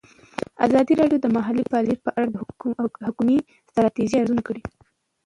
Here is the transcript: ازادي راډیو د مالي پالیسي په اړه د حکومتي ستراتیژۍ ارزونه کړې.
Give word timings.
ازادي 0.65 0.93
راډیو 1.01 1.19
د 1.21 1.25
مالي 1.35 1.63
پالیسي 1.73 2.01
په 2.05 2.09
اړه 2.17 2.27
د 2.31 2.35
حکومتي 3.07 3.37
ستراتیژۍ 3.69 4.17
ارزونه 4.19 4.41
کړې. 4.47 4.61